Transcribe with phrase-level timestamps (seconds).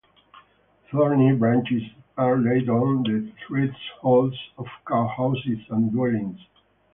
[0.89, 1.83] Thorny branches
[2.17, 6.39] are laid on the thresholds of cowhouses and dwellings.